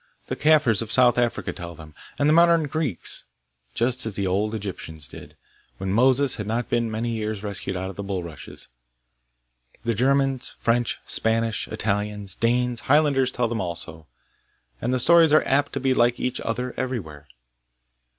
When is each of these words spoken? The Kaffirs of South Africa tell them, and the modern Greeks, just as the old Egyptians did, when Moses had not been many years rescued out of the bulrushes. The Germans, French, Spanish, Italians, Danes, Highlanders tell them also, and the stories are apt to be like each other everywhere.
The 0.29 0.35
Kaffirs 0.35 0.81
of 0.81 0.91
South 0.91 1.19
Africa 1.19 1.53
tell 1.53 1.75
them, 1.75 1.93
and 2.17 2.27
the 2.27 2.33
modern 2.33 2.63
Greeks, 2.63 3.25
just 3.75 4.03
as 4.07 4.15
the 4.15 4.25
old 4.25 4.55
Egyptians 4.55 5.07
did, 5.07 5.37
when 5.77 5.91
Moses 5.93 6.37
had 6.37 6.47
not 6.47 6.69
been 6.69 6.89
many 6.89 7.11
years 7.11 7.43
rescued 7.43 7.77
out 7.77 7.91
of 7.91 7.97
the 7.97 8.01
bulrushes. 8.01 8.67
The 9.83 9.93
Germans, 9.93 10.55
French, 10.57 10.97
Spanish, 11.05 11.67
Italians, 11.67 12.33
Danes, 12.33 12.79
Highlanders 12.79 13.29
tell 13.31 13.47
them 13.47 13.61
also, 13.61 14.07
and 14.81 14.91
the 14.91 14.97
stories 14.97 15.33
are 15.33 15.43
apt 15.45 15.71
to 15.73 15.79
be 15.79 15.93
like 15.93 16.19
each 16.19 16.41
other 16.41 16.73
everywhere. 16.77 17.27